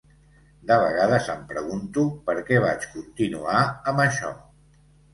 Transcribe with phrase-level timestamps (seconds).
[0.71, 3.63] De vegades em pregunto, per què vaig continuar
[3.95, 4.37] amb això?